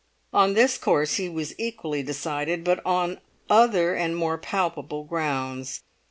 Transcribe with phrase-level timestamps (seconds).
[0.33, 3.19] On this course he was equally decided, but on
[3.51, 5.83] other and more palpable grounds.